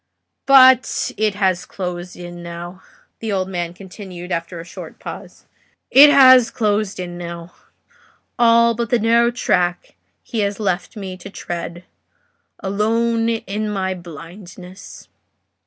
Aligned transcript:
But 0.47 1.11
it 1.15 1.35
has 1.35 1.67
closed 1.67 2.15
in 2.15 2.41
now," 2.41 2.81
the 3.19 3.31
old 3.31 3.47
man 3.47 3.71
continued, 3.75 4.31
after 4.31 4.59
a 4.59 4.63
short 4.65 4.97
pause; 4.97 5.45
"it 5.91 6.09
has 6.09 6.49
closed 6.49 6.99
in 6.99 7.19
now;—all 7.19 8.73
but 8.73 8.89
the 8.89 8.97
narrow 8.97 9.29
track 9.29 9.93
he 10.23 10.39
has 10.39 10.59
left 10.59 10.97
me 10.97 11.17
to 11.17 11.29
tread—alone 11.29 13.29
in 13.29 13.69
my 13.69 13.93
blindness." 13.93 15.07